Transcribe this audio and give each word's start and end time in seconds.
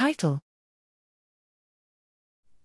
Title 0.00 0.40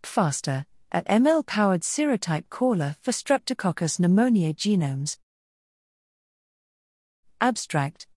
PfaSTer, 0.04 0.64
at 0.90 1.06
ML 1.10 1.46
powered 1.46 1.82
serotype 1.82 2.46
caller 2.50 2.96
for 3.02 3.12
Streptococcus 3.12 4.00
pneumoniae 4.00 4.56
genomes. 4.56 5.18
Abstract 7.42 8.08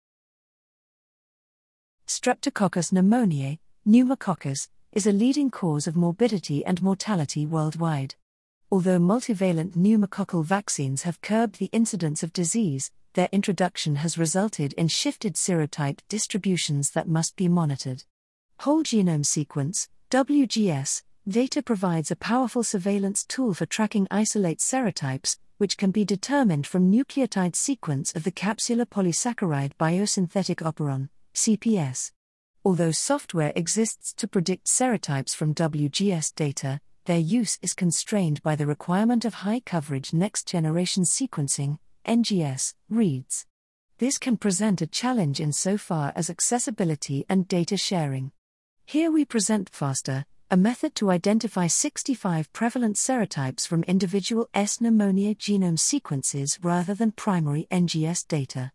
Streptococcus 2.06 2.92
pneumoniae, 2.92 3.58
pneumococcus, 3.84 4.68
is 4.92 5.04
a 5.04 5.10
leading 5.10 5.50
cause 5.50 5.88
of 5.88 5.96
morbidity 5.96 6.64
and 6.64 6.80
mortality 6.80 7.44
worldwide. 7.44 8.14
Although 8.70 9.00
multivalent 9.00 9.76
pneumococcal 9.76 10.44
vaccines 10.44 11.02
have 11.02 11.20
curbed 11.22 11.58
the 11.58 11.70
incidence 11.72 12.22
of 12.22 12.32
disease, 12.32 12.92
their 13.14 13.28
introduction 13.32 13.96
has 13.96 14.16
resulted 14.16 14.74
in 14.74 14.86
shifted 14.86 15.34
serotype 15.34 15.98
distributions 16.08 16.92
that 16.92 17.08
must 17.08 17.34
be 17.34 17.48
monitored. 17.48 18.04
Whole 18.62 18.82
genome 18.82 19.24
sequence, 19.24 19.88
WGS, 20.10 21.02
data 21.28 21.62
provides 21.62 22.10
a 22.10 22.16
powerful 22.16 22.64
surveillance 22.64 23.22
tool 23.24 23.54
for 23.54 23.66
tracking 23.66 24.08
isolate 24.10 24.58
serotypes, 24.58 25.38
which 25.58 25.76
can 25.76 25.92
be 25.92 26.04
determined 26.04 26.66
from 26.66 26.90
nucleotide 26.90 27.54
sequence 27.54 28.12
of 28.16 28.24
the 28.24 28.32
capsular 28.32 28.84
polysaccharide 28.84 29.74
biosynthetic 29.78 30.56
operon, 30.56 31.08
CPS. 31.36 32.10
Although 32.64 32.90
software 32.90 33.52
exists 33.54 34.12
to 34.14 34.26
predict 34.26 34.66
serotypes 34.66 35.36
from 35.36 35.54
WGS 35.54 36.34
data, 36.34 36.80
their 37.04 37.16
use 37.20 37.60
is 37.62 37.74
constrained 37.74 38.42
by 38.42 38.56
the 38.56 38.66
requirement 38.66 39.24
of 39.24 39.34
high 39.34 39.60
coverage 39.60 40.12
next 40.12 40.48
generation 40.48 41.04
sequencing, 41.04 41.78
NGS, 42.04 42.74
reads. 42.90 43.46
This 43.98 44.18
can 44.18 44.36
present 44.36 44.82
a 44.82 44.88
challenge 44.88 45.38
insofar 45.38 46.12
as 46.16 46.28
accessibility 46.28 47.24
and 47.28 47.46
data 47.46 47.76
sharing. 47.76 48.32
Here 48.88 49.10
we 49.10 49.26
present 49.26 49.70
PfaSTer, 49.70 50.24
a 50.50 50.56
method 50.56 50.94
to 50.94 51.10
identify 51.10 51.66
65 51.66 52.50
prevalent 52.54 52.96
serotypes 52.96 53.68
from 53.68 53.82
individual 53.82 54.48
S. 54.54 54.78
pneumoniae 54.78 55.36
genome 55.36 55.78
sequences 55.78 56.58
rather 56.62 56.94
than 56.94 57.12
primary 57.12 57.68
NGS 57.70 58.26
data. 58.26 58.72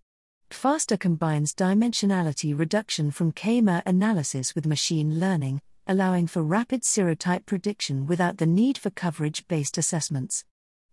PfaSTer 0.51 0.99
combines 0.99 1.55
dimensionality 1.55 2.55
reduction 2.55 3.09
from 3.09 3.31
k-mer 3.31 3.81
analysis 3.87 4.53
with 4.53 4.67
machine 4.67 5.19
learning, 5.19 5.61
allowing 5.87 6.27
for 6.27 6.43
rapid 6.43 6.83
serotype 6.83 7.47
prediction 7.47 8.05
without 8.05 8.37
the 8.37 8.45
need 8.45 8.77
for 8.77 8.91
coverage 8.91 9.47
based 9.47 9.79
assessments. 9.79 10.45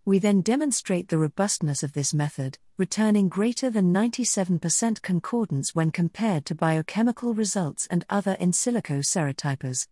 We 0.04 0.18
then 0.18 0.40
demonstrate 0.40 1.08
the 1.08 1.18
robustness 1.18 1.82
of 1.82 1.92
this 1.92 2.14
method, 2.14 2.58
returning 2.78 3.28
greater 3.28 3.68
than 3.68 3.92
97% 3.92 5.02
concordance 5.02 5.74
when 5.74 5.90
compared 5.90 6.46
to 6.46 6.54
biochemical 6.54 7.34
results 7.34 7.86
and 7.90 8.04
other 8.08 8.32
in 8.40 8.52
silico 8.52 9.00
serotypers. 9.00 9.86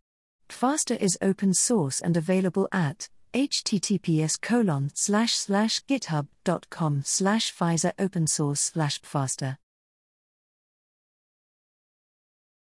PfaSTer 0.49 0.97
is 0.97 1.19
open 1.21 1.53
source 1.53 2.01
and 2.01 2.17
available 2.17 2.69
at 2.73 3.09
https 3.35 4.41
colon 4.41 4.91
slash 4.95 5.35
slash 5.35 5.81
github.com 5.85 7.03
slash 7.05 7.55
Pfizer 7.55 7.93
open 7.99 8.27
source 8.27 8.61
slash 8.61 9.01
pfaster. 9.03 9.59